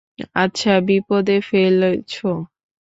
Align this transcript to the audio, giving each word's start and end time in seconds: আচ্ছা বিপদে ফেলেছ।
আচ্ছা 0.35 0.73
বিপদে 0.87 1.37
ফেলেছ। 1.41 2.11